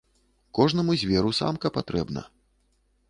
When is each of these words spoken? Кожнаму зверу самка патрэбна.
Кожнаму 0.59 0.95
зверу 1.03 1.33
самка 1.41 1.67
патрэбна. 1.77 2.21